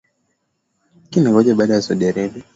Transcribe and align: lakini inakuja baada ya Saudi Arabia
lakini 1.03 1.25
inakuja 1.25 1.55
baada 1.55 1.73
ya 1.73 1.81
Saudi 1.81 2.05
Arabia 2.07 2.43